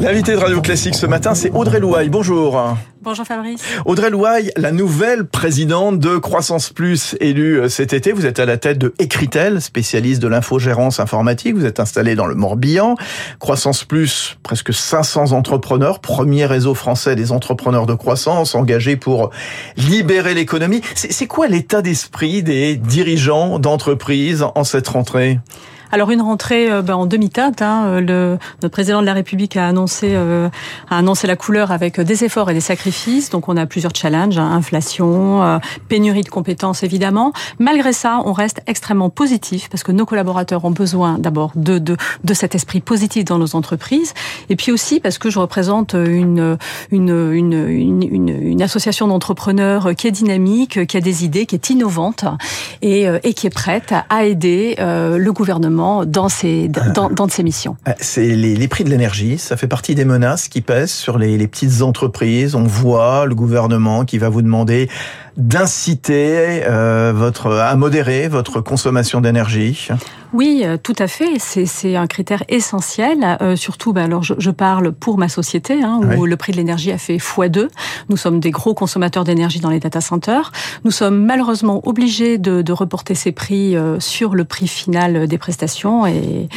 L'invité 0.00 0.32
de 0.32 0.38
Radio 0.38 0.60
Classique 0.60 0.94
ce 0.94 1.06
matin, 1.06 1.34
c'est 1.34 1.50
Audrey 1.50 1.80
Louaille. 1.80 2.08
Bonjour. 2.08 2.76
Bonjour 3.02 3.26
Fabrice. 3.26 3.62
Audrey 3.86 4.10
Louaille, 4.10 4.50
la 4.56 4.72
nouvelle 4.72 5.24
présidente 5.24 5.98
de 5.98 6.18
Croissance 6.18 6.70
Plus 6.70 7.16
élue 7.20 7.60
euh, 7.60 7.68
cet 7.68 7.92
été. 7.92 8.12
Vous 8.12 8.26
êtes 8.26 8.38
à 8.38 8.46
la 8.46 8.58
tête 8.58 8.78
de 8.78 8.94
Ecritel, 8.98 9.60
spécialiste 9.60 10.22
de 10.22 10.28
l'infogérance 10.28 11.00
informatique. 11.00 11.54
Vous 11.54 11.64
êtes 11.64 11.80
installé 11.80 12.14
dans 12.14 12.26
le 12.26 12.34
Morbihan. 12.34 12.96
Croissance 13.38 13.84
Plus, 13.84 14.38
presque 14.42 14.74
500 14.74 15.32
entrepreneurs, 15.32 16.00
premier 16.00 16.46
réseau 16.46 16.74
français 16.74 17.16
des 17.16 17.32
entrepreneurs 17.32 17.86
de 17.86 17.94
croissance, 17.94 18.54
engagés 18.54 18.96
pour 18.96 19.30
libérer 19.76 20.34
l'économie. 20.34 20.82
C'est 20.94 21.26
quoi 21.26 21.48
l'état 21.48 21.82
d'esprit 21.82 22.42
des 22.42 22.76
dirigeants 22.76 23.58
d'entreprise 23.58 24.44
en 24.54 24.64
cette 24.64 24.88
rentrée? 24.88 25.40
Alors 25.92 26.10
une 26.10 26.22
rentrée 26.22 26.70
euh, 26.70 26.82
ben, 26.82 26.94
en 26.94 27.06
demi-teinte. 27.06 27.62
Hein, 27.62 27.84
euh, 27.86 28.00
le 28.00 28.38
notre 28.62 28.72
président 28.72 29.00
de 29.00 29.06
la 29.06 29.14
République 29.14 29.56
a 29.56 29.66
annoncé 29.66 30.10
euh, 30.12 30.48
a 30.88 30.98
annoncé 30.98 31.26
la 31.26 31.36
couleur 31.36 31.72
avec 31.72 32.00
des 32.00 32.24
efforts 32.24 32.50
et 32.50 32.54
des 32.54 32.60
sacrifices. 32.60 33.30
Donc 33.30 33.48
on 33.48 33.56
a 33.56 33.66
plusieurs 33.66 33.94
challenges 33.94 34.38
hein, 34.38 34.50
inflation, 34.52 35.60
pénurie 35.88 36.22
de 36.22 36.28
compétences 36.28 36.82
évidemment. 36.82 37.32
Malgré 37.58 37.92
ça, 37.92 38.20
on 38.24 38.32
reste 38.32 38.62
extrêmement 38.66 39.10
positif 39.10 39.68
parce 39.68 39.82
que 39.82 39.92
nos 39.92 40.06
collaborateurs 40.06 40.64
ont 40.64 40.70
besoin 40.70 41.18
d'abord 41.18 41.52
de, 41.54 41.78
de 41.78 41.96
de 42.24 42.34
cet 42.34 42.54
esprit 42.54 42.80
positif 42.80 43.24
dans 43.24 43.38
nos 43.38 43.56
entreprises 43.56 44.14
et 44.48 44.56
puis 44.56 44.72
aussi 44.72 45.00
parce 45.00 45.18
que 45.18 45.30
je 45.30 45.38
représente 45.38 45.94
une 45.94 46.58
une 46.90 47.32
une 47.32 47.52
une, 47.68 48.28
une, 48.28 48.62
association 48.62 49.08
d'entrepreneurs 49.08 49.94
qui 49.96 50.06
est 50.06 50.10
dynamique, 50.10 50.86
qui 50.86 50.96
a 50.96 51.00
des 51.00 51.24
idées, 51.24 51.46
qui 51.46 51.54
est 51.54 51.70
innovante 51.70 52.24
et 52.82 53.06
et 53.22 53.34
qui 53.34 53.46
est 53.46 53.54
prête 53.54 53.94
à 54.08 54.24
aider 54.24 54.76
le 54.78 55.30
gouvernement 55.32 55.79
dans 55.80 56.28
ses, 56.28 56.68
dans, 56.68 57.10
dans 57.10 57.28
ses 57.28 57.42
missions. 57.42 57.76
Euh, 57.88 57.92
c'est 58.00 58.26
les, 58.26 58.54
les, 58.54 58.68
prix 58.68 58.84
de 58.84 58.90
l'énergie, 58.90 59.38
ça 59.38 59.56
fait 59.56 59.66
partie 59.66 59.94
des 59.94 60.04
menaces 60.04 60.48
qui 60.48 60.60
pèsent 60.60 60.92
sur 60.92 61.18
les, 61.18 61.36
les 61.36 61.48
petites 61.48 61.82
entreprises. 61.82 62.54
On 62.54 62.64
voit 62.64 63.26
le 63.26 63.34
gouvernement 63.34 64.04
qui 64.04 64.18
va 64.18 64.28
vous 64.28 64.42
demander 64.42 64.88
d'inciter 65.36 66.62
euh, 66.66 67.12
votre 67.14 67.50
à 67.50 67.74
modérer 67.76 68.28
votre 68.28 68.60
consommation 68.60 69.20
d'énergie. 69.20 69.88
Oui, 70.32 70.62
euh, 70.64 70.76
tout 70.80 70.94
à 70.98 71.08
fait. 71.08 71.38
C'est 71.38 71.96
un 71.96 72.06
critère 72.06 72.44
essentiel. 72.48 73.38
Euh, 73.40 73.56
surtout, 73.56 73.92
ben 73.92 74.04
alors 74.04 74.22
je, 74.22 74.34
je, 74.38 74.50
parle 74.50 74.92
pour 74.92 75.18
ma 75.18 75.28
société, 75.28 75.82
hein, 75.82 76.00
où 76.16 76.26
le 76.26 76.36
prix 76.36 76.52
de 76.52 76.56
l'énergie 76.56 76.92
a 76.92 76.98
fait 76.98 77.16
x2. 77.16 77.68
Nous 78.08 78.16
sommes 78.16 78.38
des 78.38 78.50
gros 78.50 78.74
consommateurs 78.74 79.24
d'énergie 79.24 79.60
dans 79.60 79.70
les 79.70 79.80
data 79.80 80.00
centers. 80.00 80.52
Nous 80.84 80.90
sommes 80.90 81.24
malheureusement 81.24 81.80
obligés 81.86 82.38
de, 82.38 82.62
de 82.62 82.72
reporter 82.72 83.14
ces 83.14 83.32
prix 83.32 83.76
euh, 83.76 83.98
sur 83.98 84.34
le 84.34 84.44
prix 84.44 84.68
final 84.68 85.26
des 85.26 85.38
prestations 85.38 85.69
et, 86.06 86.48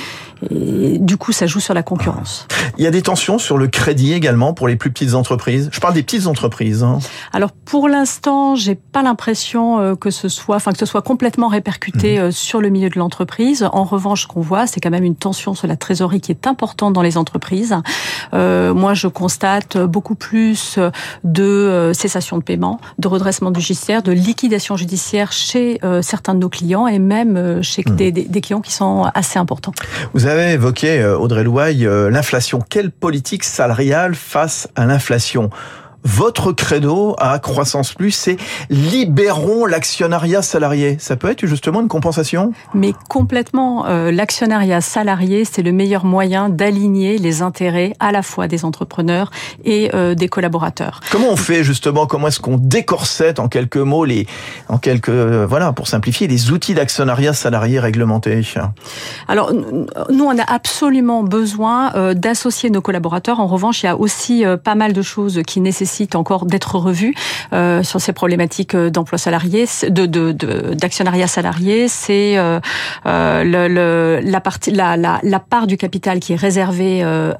et 0.49 0.97
du 0.99 1.17
coup, 1.17 1.31
ça 1.31 1.47
joue 1.47 1.59
sur 1.59 1.73
la 1.73 1.83
concurrence. 1.83 2.47
Il 2.77 2.83
y 2.83 2.87
a 2.87 2.91
des 2.91 3.01
tensions 3.01 3.37
sur 3.37 3.57
le 3.57 3.67
crédit 3.67 4.13
également 4.13 4.53
pour 4.53 4.67
les 4.67 4.75
plus 4.75 4.91
petites 4.91 5.13
entreprises. 5.13 5.69
Je 5.71 5.79
parle 5.79 5.93
des 5.93 6.03
petites 6.03 6.27
entreprises. 6.27 6.83
Hein. 6.83 6.99
Alors 7.31 7.51
pour 7.51 7.87
l'instant, 7.87 8.55
j'ai 8.55 8.75
pas 8.75 9.03
l'impression 9.03 9.79
euh, 9.79 9.95
que 9.95 10.11
ce 10.11 10.29
soit, 10.29 10.55
enfin 10.55 10.71
que 10.71 10.77
ce 10.77 10.85
soit 10.85 11.01
complètement 11.01 11.47
répercuté 11.47 12.19
mmh. 12.19 12.31
sur 12.31 12.61
le 12.61 12.69
milieu 12.69 12.89
de 12.89 12.97
l'entreprise. 12.99 13.67
En 13.71 13.83
revanche, 13.83 14.23
ce 14.23 14.27
qu'on 14.27 14.41
voit, 14.41 14.67
c'est 14.67 14.79
quand 14.79 14.89
même 14.89 15.03
une 15.03 15.15
tension 15.15 15.53
sur 15.53 15.67
la 15.67 15.75
trésorerie 15.75 16.21
qui 16.21 16.31
est 16.31 16.47
importante 16.47 16.93
dans 16.93 17.01
les 17.01 17.17
entreprises. 17.17 17.75
Euh, 18.33 18.73
moi, 18.73 18.93
je 18.93 19.07
constate 19.07 19.77
beaucoup 19.77 20.15
plus 20.15 20.79
de 21.23 21.43
euh, 21.43 21.93
cessation 21.93 22.37
de 22.37 22.43
paiement, 22.43 22.79
de 22.99 23.07
redressement 23.07 23.53
judiciaire, 23.53 24.03
de 24.03 24.11
liquidation 24.11 24.75
judiciaire 24.75 25.31
chez 25.31 25.79
euh, 25.83 26.01
certains 26.01 26.33
de 26.33 26.39
nos 26.39 26.49
clients 26.49 26.87
et 26.87 26.99
même 26.99 27.61
chez 27.61 27.83
mmh. 27.85 27.95
des, 27.95 28.11
des, 28.11 28.23
des, 28.23 28.41
clients 28.41 28.61
qui 28.61 28.71
sont 28.71 29.09
assez 29.13 29.39
importants. 29.39 29.73
Vous 30.13 30.25
avez 30.25 30.32
évoqué, 30.39 31.05
Audrey 31.05 31.43
Louaille, 31.43 31.87
l'inflation. 32.09 32.59
Quelle 32.69 32.91
politique 32.91 33.43
salariale 33.43 34.15
face 34.15 34.67
à 34.75 34.85
l'inflation? 34.85 35.49
Votre 36.03 36.51
credo 36.51 37.15
à 37.17 37.39
Croissance 37.39 37.93
Plus, 37.93 38.11
c'est 38.11 38.37
libérons 38.69 39.65
l'actionnariat 39.65 40.41
salarié. 40.41 40.97
Ça 40.99 41.15
peut 41.15 41.29
être 41.29 41.45
justement 41.45 41.81
une 41.81 41.87
compensation? 41.87 42.51
Mais 42.73 42.93
complètement. 43.09 43.85
Euh, 43.87 44.11
l'actionnariat 44.11 44.81
salarié, 44.81 45.45
c'est 45.45 45.61
le 45.61 45.71
meilleur 45.71 46.05
moyen 46.05 46.49
d'aligner 46.49 47.17
les 47.17 47.41
intérêts 47.41 47.93
à 47.99 48.11
la 48.11 48.21
fois 48.21 48.47
des 48.47 48.65
entrepreneurs 48.65 49.31
et 49.63 49.91
euh, 49.93 50.15
des 50.15 50.27
collaborateurs. 50.27 50.99
Comment 51.11 51.29
on 51.29 51.37
fait 51.37 51.63
justement? 51.63 52.05
Comment 52.05 52.27
est-ce 52.27 52.39
qu'on 52.39 52.57
décorsette 52.57 53.39
en 53.39 53.47
quelques 53.47 53.77
mots 53.77 54.05
les, 54.05 54.27
en 54.67 54.77
quelques 54.77 55.09
euh, 55.09 55.45
voilà, 55.47 55.71
pour 55.71 55.87
simplifier, 55.87 56.27
les 56.27 56.51
outils 56.51 56.73
d'actionnariat 56.73 57.33
salarié 57.33 57.79
réglementés? 57.79 58.41
Alors 59.27 59.53
nous, 59.53 60.25
on 60.25 60.37
a 60.37 60.43
absolument 60.43 61.23
besoin 61.23 62.13
d'associer 62.13 62.69
nos 62.69 62.81
collaborateurs. 62.81 63.39
En 63.39 63.47
revanche, 63.47 63.83
il 63.83 63.85
y 63.85 63.89
a 63.89 63.95
aussi 63.95 64.43
pas 64.63 64.75
mal 64.75 64.93
de 64.93 65.01
choses 65.01 65.41
qui 65.45 65.61
nécessitent 65.61 65.92
encore 66.15 66.45
d'être 66.45 66.75
revu 66.75 67.15
euh, 67.53 67.83
sur 67.83 68.01
ces 68.01 68.13
problématiques 68.13 68.75
euh, 68.75 68.89
d'emploi 68.89 69.17
salarié, 69.17 69.65
de 69.89 70.05
d'actionnariat 70.73 71.25
de, 71.25 71.29
salarié. 71.29 71.87
C'est 71.87 72.37
euh, 72.37 72.59
euh, 73.05 73.43
le, 73.43 73.67
le, 73.67 74.19
la 74.23 74.41
partie, 74.41 74.71
la, 74.71 74.97
la, 74.97 75.19
la, 75.23 75.39
part 75.39 75.67
du 75.67 75.77
capital 75.77 76.19
qui 76.19 76.33
est 76.33 76.37
réservée 76.37 77.01
euh, 77.03 77.33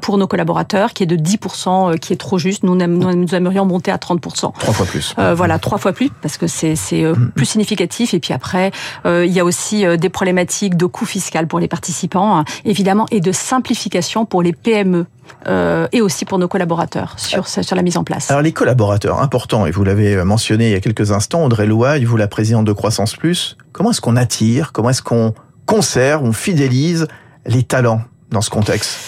pour 0.00 0.18
nos 0.18 0.26
collaborateurs, 0.26 0.92
qui 0.92 1.02
est 1.02 1.06
de 1.06 1.16
10%, 1.16 1.98
qui 1.98 2.12
est 2.12 2.16
trop 2.16 2.38
juste. 2.38 2.62
Nous, 2.62 2.74
nous, 2.74 3.14
nous 3.14 3.34
aimerions 3.34 3.64
monter 3.64 3.90
à 3.90 3.96
30%. 3.96 4.52
Trois 4.58 4.74
fois 4.74 4.86
plus. 4.86 5.14
voilà, 5.34 5.58
trois 5.58 5.78
fois 5.78 5.92
plus, 5.92 6.10
parce 6.22 6.38
que 6.38 6.46
c'est 6.46 6.74
mm-hmm. 6.74 7.30
plus 7.30 7.46
significatif. 7.46 8.14
Et 8.14 8.20
puis 8.20 8.32
après, 8.32 8.70
il 9.04 9.32
y 9.32 9.40
a 9.40 9.44
aussi 9.44 9.84
des 9.98 10.08
problématiques 10.08 10.76
de 10.76 10.86
coût 10.86 11.06
fiscal 11.06 11.46
pour 11.46 11.60
les 11.60 11.68
participants, 11.68 12.38
hein, 12.38 12.44
évidemment, 12.64 13.06
et 13.10 13.20
de 13.20 13.32
simplification 13.32 14.24
pour 14.24 14.42
les 14.42 14.52
PME 14.52 15.06
euh, 15.46 15.86
et 15.92 16.00
aussi 16.00 16.24
pour 16.24 16.38
nos 16.38 16.48
collaborateurs 16.48 17.14
sur, 17.18 17.46
sur 17.46 17.76
la 17.76 17.82
mise 17.82 17.96
en 17.96 18.04
place. 18.04 18.30
Alors 18.30 18.42
les 18.42 18.52
collaborateurs, 18.52 19.20
importants, 19.20 19.66
et 19.66 19.70
vous 19.70 19.84
l'avez 19.84 20.22
mentionné 20.24 20.68
il 20.68 20.72
y 20.72 20.76
a 20.76 20.80
quelques 20.80 21.12
instants, 21.12 21.44
Audrey 21.44 21.66
Louaille, 21.66 22.04
vous 22.04 22.16
la 22.16 22.28
présidente 22.28 22.64
de 22.64 22.72
Croissance 22.72 23.16
Plus, 23.16 23.56
comment 23.72 23.90
est-ce 23.90 24.00
qu'on 24.00 24.16
attire, 24.16 24.72
comment 24.72 24.90
est-ce 24.90 25.02
qu'on 25.02 25.34
conserve, 25.66 26.22
on 26.22 26.32
fidélise 26.32 27.08
les 27.46 27.62
talents 27.62 28.02
dans 28.30 28.40
ce 28.40 28.50
contexte? 28.50 28.98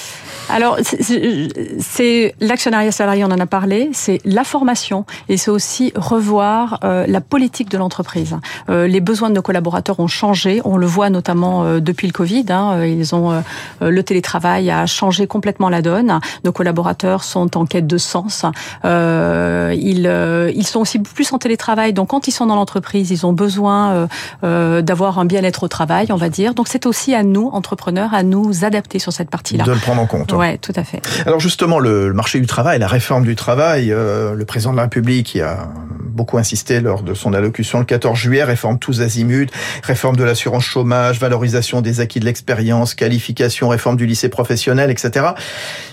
Alors, 0.49 0.79
c'est 0.83 2.35
l'actionnariat 2.41 2.93
salarié, 2.93 3.25
on 3.25 3.29
en 3.29 3.41
a 3.41 3.47
parlé, 3.47 3.91
c'est 3.93 4.21
la 4.25 4.45
formation 4.45 5.05
et 5.29 5.37
c'est 5.37 5.51
aussi 5.51 5.93
revoir 5.97 6.79
euh, 6.85 7.05
la 7.09 7.21
politique 7.21 7.71
de 7.71 7.79
l'entreprise. 7.79 8.37
Euh, 8.69 8.87
les 8.87 9.01
besoins 9.01 9.29
de 9.29 9.35
nos 9.35 9.43
collaborateurs 9.43 9.99
ont 9.99 10.07
changé, 10.07 10.61
on 10.65 10.77
le 10.77 10.87
voit 10.87 11.11
notamment 11.11 11.65
euh, 11.65 11.81
depuis 11.81 12.07
le 12.07 12.13
Covid. 12.13 12.47
Hein, 12.51 12.85
ils 12.85 13.15
ont 13.15 13.43
le 13.81 14.03
télétravail 14.03 14.71
a 14.71 14.87
changé 14.87 15.27
complètement 15.27 15.69
la 15.69 15.83
donne. 15.83 16.21
Nos 16.45 16.53
collaborateurs 16.53 17.25
sont 17.25 17.57
en 17.57 17.67
quête 17.67 17.87
de 17.87 17.99
sens. 17.99 18.45
ils 18.85 20.53
ils 20.57 20.67
sont 20.67 20.81
aussi 20.81 20.99
plus 20.99 21.33
en 21.33 21.39
télétravail, 21.39 21.93
donc 21.93 22.09
quand 22.09 22.29
ils 22.29 22.33
sont 22.33 22.47
dans 22.47 22.57
l'entreprise, 22.57 23.11
ils 23.11 23.27
ont 23.27 23.33
besoin 23.33 24.09
d'avoir 24.43 25.19
un 25.19 25.25
bien-être 25.25 25.65
au 25.65 25.69
travail, 25.69 26.07
on 26.11 26.17
va 26.17 26.29
dire. 26.29 26.55
Donc 26.55 26.69
c'est 26.69 26.87
aussi 26.87 27.15
à 27.15 27.23
nous 27.23 27.49
entrepreneurs 27.53 28.15
à 28.15 28.23
nous 28.23 28.65
adapter 28.65 28.99
sur 28.99 29.13
cette 29.13 29.31
partie-là. 29.31 29.65
De 29.65 29.73
le 29.73 29.79
prendre 29.79 30.03
en 30.03 30.07
compte. 30.07 30.33
Ouais, 30.37 30.59
tout 30.59 30.73
à 30.77 30.85
fait. 30.85 31.01
Alors 31.27 31.41
justement, 31.41 31.79
le, 31.79 32.13
marché 32.13 32.41
du 32.41 32.47
travail, 32.47 32.79
la 32.79 32.87
réforme 32.87 33.25
du 33.25 33.37
travail, 33.37 33.93
euh, 33.93 34.35
le 34.35 34.45
président 34.45 34.73
de 34.73 34.77
la 34.77 34.85
République 34.85 35.27
qui 35.27 35.41
a 35.41 35.69
beaucoup 36.01 36.39
insisté 36.39 36.81
lors 36.81 37.03
de 37.03 37.15
son 37.15 37.35
allocution 37.35 37.79
le 37.79 37.85
14 37.85 38.19
juillet, 38.19 38.45
réforme 38.45 38.79
tous 38.79 39.03
azimuts, 39.03 39.49
réforme 39.83 40.17
de 40.17 40.25
l'assurance 40.25 40.65
chômage, 40.65 41.21
valorisation 41.21 41.83
des 41.83 42.01
acquis 42.01 42.21
de 42.21 42.25
l'expérience, 42.25 42.95
qualification, 42.95 43.69
réforme 43.69 43.97
du 43.97 44.07
lycée 44.07 44.29
professionnel, 44.29 44.91
etc. 44.91 45.27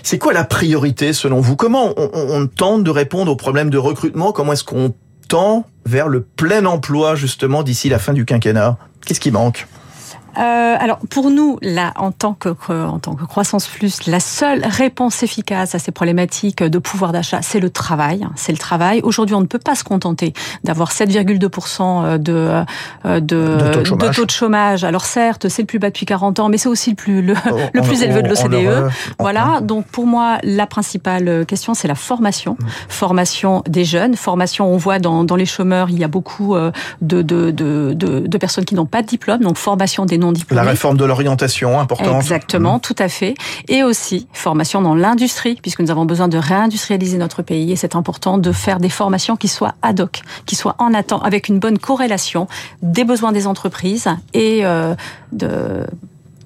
C'est 0.02 0.18
quoi 0.18 0.32
la 0.32 0.44
priorité 0.44 1.12
selon 1.12 1.40
vous? 1.40 1.56
Comment 1.56 1.92
on, 1.96 2.10
on 2.14 2.46
tente 2.46 2.84
de 2.84 2.90
répondre 2.90 3.30
aux 3.30 3.36
problèmes 3.36 3.70
de 3.70 3.78
recrutement? 3.78 4.32
Comment 4.32 4.54
est-ce 4.54 4.64
qu'on 4.64 4.94
tend 5.28 5.66
vers 5.84 6.08
le 6.08 6.22
plein 6.22 6.64
emploi 6.64 7.14
justement 7.14 7.62
d'ici 7.62 7.88
la 7.88 7.98
fin 7.98 8.12
du 8.12 8.24
quinquennat? 8.24 8.78
Qu'est-ce 9.06 9.20
qui 9.20 9.30
manque? 9.30 9.66
Euh, 10.38 10.76
alors 10.78 10.98
pour 11.10 11.30
nous, 11.30 11.58
là, 11.62 11.92
en 11.96 12.10
tant 12.10 12.34
que 12.34 12.48
en 12.70 12.98
tant 12.98 13.14
que 13.14 13.24
croissance 13.24 13.66
plus, 13.66 14.06
la 14.06 14.20
seule 14.20 14.64
réponse 14.64 15.22
efficace 15.22 15.74
à 15.74 15.78
ces 15.78 15.92
problématiques 15.92 16.62
de 16.62 16.78
pouvoir 16.78 17.12
d'achat, 17.12 17.40
c'est 17.42 17.60
le 17.60 17.70
travail. 17.70 18.26
C'est 18.36 18.52
le 18.52 18.58
travail. 18.58 19.00
Aujourd'hui, 19.02 19.34
on 19.34 19.40
ne 19.40 19.46
peut 19.46 19.58
pas 19.58 19.74
se 19.74 19.84
contenter 19.84 20.32
d'avoir 20.64 20.90
7,2% 20.90 22.18
de 22.18 22.64
de, 23.04 23.20
de, 23.20 24.10
taux 24.10 24.24
de 24.24 24.30
chômage. 24.30 24.84
Alors 24.84 25.04
certes, 25.04 25.48
c'est 25.48 25.62
le 25.62 25.66
plus 25.66 25.78
bas 25.78 25.88
depuis 25.88 26.06
40 26.06 26.40
ans, 26.40 26.48
mais 26.48 26.58
c'est 26.58 26.68
aussi 26.68 26.90
le 26.90 26.96
plus 26.96 27.22
le, 27.22 27.34
le 27.72 27.82
plus 27.82 28.02
élevé 28.02 28.22
de 28.22 28.28
l'OCDE. 28.28 28.90
Voilà. 29.18 29.60
Donc 29.60 29.86
pour 29.86 30.06
moi, 30.06 30.38
la 30.42 30.66
principale 30.66 31.46
question, 31.46 31.74
c'est 31.74 31.88
la 31.88 31.94
formation. 31.94 32.56
Mmh. 32.58 32.66
Formation 32.88 33.62
des 33.68 33.84
jeunes. 33.84 34.16
Formation, 34.16 34.66
on 34.66 34.76
voit 34.76 34.98
dans, 34.98 35.24
dans 35.24 35.36
les 35.36 35.46
chômeurs, 35.46 35.90
il 35.90 35.98
y 35.98 36.04
a 36.04 36.08
beaucoup 36.08 36.56
de 36.56 37.22
de 37.22 37.50
de, 37.50 37.92
de, 37.94 38.20
de 38.20 38.38
personnes 38.38 38.64
qui 38.64 38.74
n'ont 38.74 38.86
pas 38.86 39.02
de 39.02 39.06
diplôme. 39.06 39.40
Donc 39.40 39.56
formation 39.56 40.06
des 40.06 40.18
la 40.50 40.62
réforme 40.62 40.96
de 40.96 41.04
l'orientation, 41.04 41.78
importante. 41.80 42.22
Exactement, 42.22 42.76
mmh. 42.76 42.80
tout 42.80 42.96
à 42.98 43.08
fait. 43.08 43.34
Et 43.68 43.82
aussi, 43.82 44.28
formation 44.32 44.80
dans 44.82 44.94
l'industrie, 44.94 45.58
puisque 45.60 45.80
nous 45.80 45.90
avons 45.90 46.04
besoin 46.04 46.28
de 46.28 46.38
réindustrialiser 46.38 47.18
notre 47.18 47.42
pays. 47.42 47.72
Et 47.72 47.76
c'est 47.76 47.96
important 47.96 48.38
de 48.38 48.52
faire 48.52 48.78
des 48.78 48.88
formations 48.88 49.36
qui 49.36 49.48
soient 49.48 49.74
ad 49.82 50.00
hoc, 50.00 50.22
qui 50.46 50.56
soient 50.56 50.76
en 50.78 50.94
attente, 50.94 51.22
avec 51.24 51.48
une 51.48 51.58
bonne 51.58 51.78
corrélation 51.78 52.48
des 52.82 53.04
besoins 53.04 53.32
des 53.32 53.46
entreprises 53.46 54.08
et 54.32 54.64
euh, 54.64 54.94
de 55.32 55.86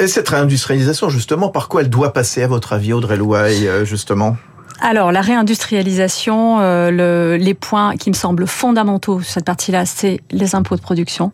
Et 0.01 0.07
cette 0.07 0.29
réindustrialisation, 0.29 1.09
justement, 1.09 1.49
par 1.49 1.69
quoi 1.69 1.83
elle 1.83 1.91
doit 1.91 2.13
passer, 2.13 2.43
à 2.43 2.49
votre 2.49 2.73
avis, 2.73 2.93
Audrey 2.93 3.17
Louaille, 3.17 3.69
euh, 3.69 3.85
justement? 3.85 4.37
Alors, 4.81 5.13
la 5.13 5.21
réindustrialisation, 5.21 6.61
euh, 6.61 6.91
le, 6.91 7.37
les 7.37 7.55
points 7.55 7.97
qui 7.97 8.11
me 8.11 8.15
semblent 8.15 8.47
fondamentaux 8.47 9.21
sur 9.21 9.33
cette 9.35 9.45
partie-là, 9.45 9.87
c'est 9.87 10.21
les 10.31 10.55
impôts 10.55 10.77
de 10.77 10.81
production. 10.81 11.33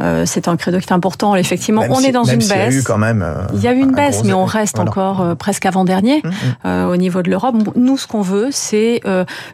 Euh, 0.00 0.24
c'est 0.26 0.48
un 0.48 0.56
credo 0.56 0.78
qui 0.78 0.86
est 0.86 0.92
important. 0.92 1.34
Effectivement, 1.36 1.82
on 1.88 2.00
est 2.00 2.12
dans 2.12 2.24
une 2.24 2.38
baisse. 2.38 2.50
Il 2.50 2.72
y 2.72 2.76
a 2.76 2.80
eu 2.80 2.82
quand 2.82 2.98
même. 2.98 3.22
Euh, 3.22 3.46
il 3.54 3.60
y 3.60 3.68
a 3.68 3.72
eu 3.72 3.78
une 3.78 3.92
baisse, 3.92 4.24
mais 4.24 4.32
on 4.32 4.44
reste 4.44 4.78
encore 4.78 5.20
euh, 5.20 5.34
presque 5.34 5.66
avant-dernier 5.66 6.22
mmh, 6.22 6.68
mmh. 6.68 6.88
au 6.88 6.96
niveau 6.96 7.22
de 7.22 7.30
l'Europe. 7.30 7.56
Nous, 7.74 7.96
ce 7.96 8.06
qu'on 8.06 8.22
veut, 8.22 8.48
c'est 8.50 9.00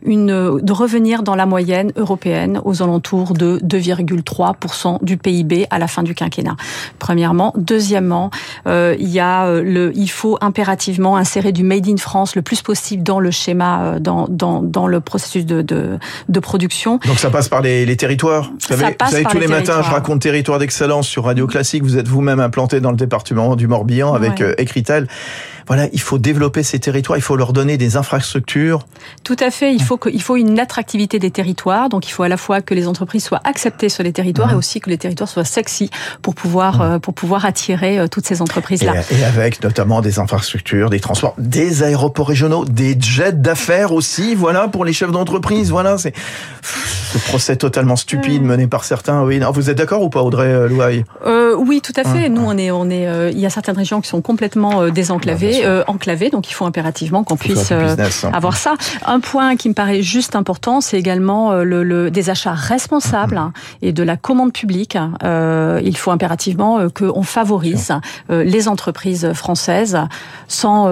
une 0.05 0.61
de 0.61 0.73
revenir 0.73 1.23
dans 1.23 1.35
la 1.35 1.47
moyenne 1.47 1.93
européenne 1.97 2.61
aux 2.65 2.83
alentours 2.83 3.35
de 3.35 3.59
2,3% 3.65 5.03
du 5.03 5.17
PIB 5.17 5.67
à 5.71 5.79
la 5.79 5.87
fin 5.87 6.03
du 6.03 6.15
quinquennat. 6.15 6.57
Premièrement, 6.99 7.53
deuxièmement, 7.57 8.31
il 8.67 9.09
y 9.09 9.21
a 9.21 9.61
le, 9.61 9.93
il 9.95 10.11
faut 10.11 10.39
impérativement 10.41 11.17
insérer 11.17 11.53
du 11.53 11.63
made 11.63 11.89
in 11.89 11.97
France 11.97 12.35
le 12.37 12.43
plus 12.43 12.63
possible 12.63 13.03
dans 13.03 13.21
le 13.23 13.31
schéma, 13.31 13.83
euh, 13.83 13.99
dans, 13.99 14.27
dans, 14.29 14.63
dans 14.63 14.87
le 14.87 15.01
processus 15.01 15.47
de, 15.47 15.63
de, 15.63 15.99
de, 16.29 16.41
production. 16.41 16.99
Donc 17.07 17.19
ça 17.19 17.31
passe 17.31 17.49
par 17.49 17.63
les, 17.63 17.87
les 17.87 17.97
territoires. 17.97 18.51
Vous 18.53 18.67
savez, 18.67 18.85
vous 18.85 19.11
savez 19.11 19.25
tous 19.25 19.39
les, 19.39 19.49
matins, 19.49 19.83
je 19.83 19.91
raconte 19.91 20.21
territoire 20.21 20.59
d'excellence 20.59 21.09
sur 21.09 21.25
Radio 21.25 21.47
Classique. 21.47 21.83
Vous 21.83 21.97
êtes 21.97 22.09
vous-même 22.09 22.41
implanté 22.41 22.81
dans 22.81 22.91
le 22.91 22.97
département 22.97 23.57
du 23.57 23.67
Morbihan 23.67 24.15
avec 24.15 24.41
ouais. 24.41 24.55
Euh, 24.59 25.07
voilà, 25.67 25.89
il 25.93 26.01
faut 26.01 26.19
développer 26.19 26.63
ces 26.63 26.79
territoires, 26.79 27.19
il 27.19 27.23
faut 27.23 27.37
leur 27.37 27.53
donner 27.53 27.77
des 27.77 27.97
infrastructures. 27.97 28.87
Tout 29.25 29.37
à 29.39 29.51
fait, 29.51 29.73
il 29.73 29.83
faut 29.83 29.97
que, 29.97 30.09
il 30.09 30.23
faut 30.23 30.37
une 30.37 30.59
attractivité 30.59 31.19
des 31.19 31.31
territoires, 31.31 31.89
donc 31.89 32.09
il 32.09 32.11
faut 32.11 32.23
à 32.23 32.29
la 32.29 32.37
fois 32.37 32.61
que 32.61 32.75
les 32.75 32.89
entreprises 32.89 33.25
soient 33.25 33.41
acceptées 33.45 33.89
sur 33.89 34.03
les 34.03 34.13
territoires 34.13 34.49
mmh. 34.49 34.53
et 34.53 34.57
aussi 34.57 34.81
que 34.81 34.91
les 34.91 34.99
territoires 34.99 35.29
soient 35.29 35.45
sexy 35.45 35.91
pour 36.21 36.35
pouvoir, 36.35 36.79
mmh. 36.79 36.83
euh, 36.83 36.99
pour 36.99 37.15
pouvoir 37.15 37.45
attirer 37.45 37.99
euh, 37.99 38.07
toutes 38.09 38.27
ces 38.27 38.43
entreprises-là. 38.43 38.95
Et, 39.11 39.21
et, 39.21 39.25
avec 39.25 39.63
notamment 39.63 40.01
des 40.01 40.19
infrastructures, 40.19 40.91
des 40.91 41.01
transports, 41.01 41.35
des 41.39 41.83
aéroports 41.83 42.29
régionaux, 42.29 42.65
des 42.65 42.97
jets 43.13 43.33
d'affaires 43.33 43.93
aussi, 43.93 44.35
voilà, 44.35 44.69
pour 44.69 44.85
les 44.85 44.93
chefs 44.93 45.13
d'entreprise, 45.13 45.71
voilà, 45.71 45.99
c'est 45.99 46.15
ce 47.13 47.19
procès 47.19 47.57
totalement 47.57 47.97
stupide 47.97 48.43
mené 48.43 48.67
par 48.67 48.85
certains. 48.85 49.23
Oui, 49.23 49.39
non, 49.39 49.51
vous 49.51 49.69
êtes 49.69 49.77
d'accord 49.77 50.03
ou 50.03 50.09
pas, 50.09 50.23
Audrey 50.23 50.47
euh, 50.47 50.69
Louaille 50.69 51.05
euh, 51.27 51.55
Oui, 51.55 51.83
tout 51.83 51.93
à 51.97 52.05
fait. 52.05 52.29
Mmh. 52.29 52.33
Nous, 52.33 52.43
on 52.43 52.57
est, 52.57 52.71
on 52.71 52.89
est, 52.89 53.07
euh, 53.07 53.31
il 53.31 53.39
y 53.39 53.45
a 53.45 53.51
certaines 53.51 53.77
régions 53.77 54.01
qui 54.01 54.09
sont 54.09 54.23
complètement 54.23 54.89
désenclavées 54.89 55.65
euh, 55.65 55.85
enclavé, 55.87 56.31
donc 56.31 56.51
il 56.51 56.55
faut 56.55 56.65
impérativement 56.65 57.23
qu'on 57.23 57.37
puisse 57.37 57.73
business, 57.73 58.25
hein. 58.25 58.31
avoir 58.33 58.57
ça. 58.57 58.75
Un 59.05 59.21
point 59.21 59.57
qui 59.57 59.69
me 59.69 59.75
paraît 59.75 60.03
juste 60.03 60.37
important, 60.37 60.81
c'est 60.81 60.99
également 60.99 61.53
le, 61.55 61.83
le, 61.83 62.11
des 62.11 62.31
achats 62.31 62.55
responsables 62.55 63.37
mmh. 63.37 63.53
et 63.83 63.93
de 63.93 64.03
la 64.03 64.17
commande 64.17 64.53
publique. 64.53 64.97
Il 65.23 65.97
faut 65.97 66.11
impérativement 66.11 66.89
qu'on 66.89 67.23
favorise 67.23 67.93
les 68.31 68.69
entreprises 68.69 69.33
françaises 69.35 69.99
sans 70.49 70.89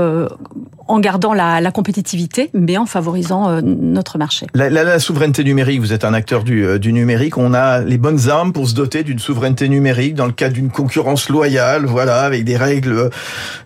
en 0.91 0.99
gardant 0.99 1.33
la, 1.33 1.61
la, 1.61 1.71
compétitivité, 1.71 2.10
mais 2.55 2.77
en 2.77 2.87
favorisant 2.87 3.51
euh, 3.51 3.61
notre 3.63 4.19
marché. 4.19 4.47
La, 4.55 4.99
souveraineté 4.99 5.45
numérique, 5.45 5.81
vous 5.81 5.93
êtes 5.93 6.05
un 6.05 6.15
acteur 6.15 6.45
du, 6.45 6.79
du, 6.79 6.93
numérique, 6.93 7.39
on 7.39 7.55
a 7.55 7.81
les 7.81 7.99
bonnes 7.99 8.29
armes 8.29 8.53
pour 8.53 8.69
se 8.69 8.75
doter 8.75 9.03
d'une 9.03 9.19
souveraineté 9.19 9.69
numérique 9.69 10.15
dans 10.15 10.27
le 10.27 10.33
cadre 10.33 10.55
d'une 10.55 10.71
concurrence 10.71 11.29
loyale, 11.29 11.87
voilà, 11.87 12.23
avec 12.23 12.45
des 12.45 12.57
règles 12.57 13.11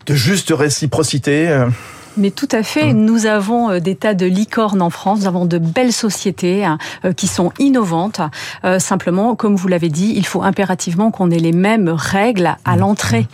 de 0.07 0.15
juste 0.15 0.53
réciprocité. 0.57 1.65
Mais 2.17 2.31
tout 2.31 2.49
à 2.53 2.63
fait. 2.63 2.93
Mmh. 2.93 3.05
Nous 3.05 3.27
avons 3.27 3.71
euh, 3.71 3.81
des 3.81 3.97
tas 3.97 4.15
de 4.15 4.27
licornes 4.27 4.83
en 4.83 4.91
France. 4.91 5.21
Nous 5.21 5.27
avons 5.27 5.47
de 5.47 5.59
belles 5.59 5.93
sociétés 5.93 6.65
hein, 6.65 6.79
euh, 7.05 7.13
qui 7.13 7.27
sont 7.27 7.53
innovantes. 7.59 8.21
Euh, 8.65 8.79
simplement, 8.79 9.35
comme 9.35 9.57
vous 9.57 9.69
l'avez 9.69 9.89
dit, 9.89 10.13
il 10.17 10.27
faut 10.27 10.43
impérativement 10.43 11.11
qu'on 11.11 11.31
ait 11.31 11.39
les 11.39 11.53
mêmes 11.53 11.89
règles 11.89 12.57
à 12.65 12.77
mmh. 12.77 12.79
l'entrée. 12.79 13.27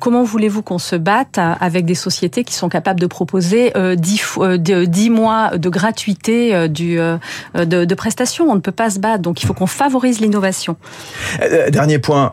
Comment 0.00 0.24
voulez-vous 0.24 0.62
qu'on 0.62 0.78
se 0.78 0.96
batte 0.96 1.38
avec 1.38 1.84
des 1.84 1.94
sociétés 1.94 2.44
qui 2.44 2.54
sont 2.54 2.68
capables 2.68 3.00
de 3.00 3.06
proposer 3.06 3.72
10, 3.96 4.38
10 4.58 5.10
mois 5.10 5.56
de 5.56 5.68
gratuité 5.68 6.68
du, 6.68 6.96
de, 6.96 7.84
de 7.84 7.94
prestations? 7.94 8.50
On 8.50 8.54
ne 8.54 8.60
peut 8.60 8.72
pas 8.72 8.90
se 8.90 8.98
battre. 8.98 9.22
Donc, 9.22 9.42
il 9.42 9.46
faut 9.46 9.54
qu'on 9.54 9.66
favorise 9.66 10.20
l'innovation. 10.20 10.76
Dernier 11.70 11.98
point. 11.98 12.30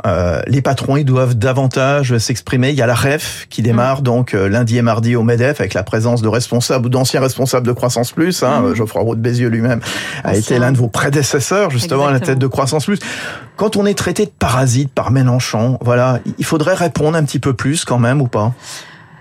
Les 0.48 0.62
patrons, 0.62 0.98
ils 0.98 1.06
doivent 1.06 1.36
davantage 1.36 2.18
s'exprimer. 2.18 2.70
Il 2.70 2.76
y 2.76 2.82
a 2.82 2.88
la 2.88 2.96
REF 2.96 3.48
qui 3.50 3.62
démarre 3.62 4.02
mmh. 4.02 4.04
donc 4.04 4.32
lundi 4.34 4.78
et 4.78 4.82
mardi 4.82 5.16
au 5.16 5.24
MEDEF 5.24 5.60
avec 5.60 5.74
la 5.74 5.84
présence 5.94 6.24
de 6.24 6.28
responsables 6.28 6.88
ou 6.88 6.90
d'anciens 6.90 7.22
responsables 7.22 7.68
de 7.68 7.72
Croissance 7.72 8.14
Plus. 8.14 8.42
Hein, 8.42 8.62
mmh. 8.62 8.74
Geoffroy 8.74 9.04
Roux 9.04 9.16
de 9.16 9.22
Bézieux 9.22 9.50
lui-même 9.50 9.80
a 10.24 10.36
été 10.36 10.58
l'un 10.58 10.72
de 10.72 10.78
vos 10.78 10.88
prédécesseurs 10.88 11.70
justement 11.70 12.06
Exactement. 12.06 12.08
à 12.08 12.12
la 12.14 12.20
tête 12.20 12.40
de 12.40 12.48
Croissance 12.48 12.86
Plus. 12.86 12.98
Quand 13.58 13.78
on 13.78 13.86
est 13.86 13.94
traité 13.94 14.26
de 14.26 14.32
parasite 14.32 14.92
par 14.92 15.12
Mélenchon, 15.12 15.78
voilà, 15.82 16.20
il 16.40 16.46
faudrait 16.46 16.74
répondre 16.74 17.16
un 17.16 17.24
petit 17.24 17.38
peu 17.38 17.54
plus 17.54 17.86
quand 17.86 18.00
même 18.00 18.22
ou 18.22 18.28
pas? 18.28 18.54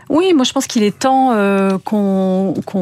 Oui, 0.08 0.32
moi 0.34 0.44
je 0.44 0.52
pense 0.54 0.66
qu'il 0.66 0.82
est 0.82 0.98
temps 0.98 1.32
euh, 1.34 1.76
qu'on 1.84 2.54
qu 2.66 2.78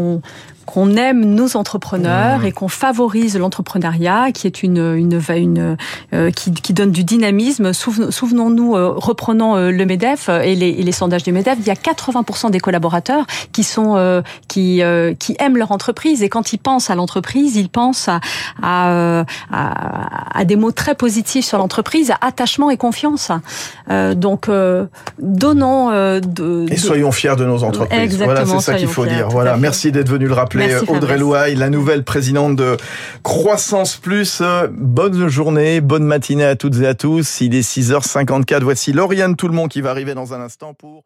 qu'on 0.72 0.96
aime 0.96 1.24
nos 1.24 1.56
entrepreneurs 1.56 2.40
mmh. 2.40 2.46
et 2.46 2.52
qu'on 2.52 2.68
favorise 2.68 3.36
l'entrepreneuriat, 3.36 4.30
qui 4.32 4.46
est 4.46 4.62
une 4.62 4.94
une, 4.94 5.20
une 5.36 5.76
euh, 6.14 6.30
qui, 6.30 6.52
qui, 6.52 6.72
donne 6.72 6.92
du 6.92 7.04
dynamisme. 7.04 7.72
Souvenons-nous, 7.72 8.76
euh, 8.76 8.92
reprenons 8.94 9.56
euh, 9.56 9.70
le 9.70 9.84
Medef 9.84 10.28
et 10.28 10.54
les, 10.54 10.68
et 10.68 10.82
les, 10.82 10.92
sondages 10.92 11.24
du 11.24 11.32
Medef, 11.32 11.56
il 11.58 11.66
y 11.66 11.70
a 11.70 11.74
80% 11.74 12.50
des 12.50 12.60
collaborateurs 12.60 13.26
qui 13.52 13.64
sont 13.64 13.96
euh, 13.96 14.22
qui 14.48 14.82
euh, 14.82 15.14
qui 15.14 15.36
aiment 15.40 15.56
leur 15.56 15.72
entreprise 15.72 16.22
et 16.22 16.28
quand 16.28 16.52
ils 16.52 16.58
pensent 16.58 16.90
à 16.90 16.94
l'entreprise, 16.94 17.56
ils 17.56 17.68
pensent 17.68 18.08
à 18.08 18.20
à, 18.62 19.24
à, 19.50 20.38
à 20.38 20.44
des 20.44 20.56
mots 20.56 20.72
très 20.72 20.94
positifs 20.94 21.44
sur 21.44 21.58
l'entreprise, 21.58 22.12
attachement 22.20 22.70
et 22.70 22.76
confiance. 22.76 23.30
donc 23.88 24.48
donnons 25.18 25.90
de, 26.20 26.66
et 26.70 26.76
soyons 26.76 27.12
fiers 27.12 27.36
de 27.36 27.44
nos 27.44 27.64
entreprises. 27.64 27.98
Exactement, 27.98 28.44
voilà, 28.44 28.46
c'est 28.46 28.72
ça 28.72 28.74
qu'il 28.74 28.88
faut 28.88 29.06
dire. 29.06 29.28
Voilà, 29.28 29.56
merci 29.56 29.90
d'être 29.90 30.08
venu 30.08 30.26
le 30.26 30.34
rappeler. 30.34 30.59
Merci, 30.68 30.90
Audrey 30.90 31.18
Louaille, 31.18 31.54
la 31.54 31.70
nouvelle 31.70 32.04
présidente 32.04 32.56
de 32.56 32.76
Croissance 33.22 33.96
Plus. 33.96 34.42
Bonne 34.72 35.28
journée, 35.28 35.80
bonne 35.80 36.04
matinée 36.04 36.44
à 36.44 36.56
toutes 36.56 36.76
et 36.80 36.86
à 36.86 36.94
tous. 36.94 37.40
Il 37.40 37.54
est 37.54 37.60
6h54. 37.60 38.62
Voici 38.62 38.92
Lauriane 38.92 39.36
Tout 39.36 39.48
le 39.48 39.54
monde 39.54 39.70
qui 39.70 39.80
va 39.80 39.90
arriver 39.90 40.14
dans 40.14 40.34
un 40.34 40.40
instant 40.40 40.74
pour... 40.74 41.04